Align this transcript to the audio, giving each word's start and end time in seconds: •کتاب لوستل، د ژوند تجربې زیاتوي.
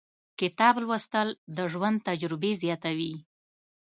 •کتاب 0.39 0.75
لوستل، 0.83 1.29
د 1.57 1.59
ژوند 1.71 1.97
تجربې 2.07 2.51
زیاتوي. 2.61 3.13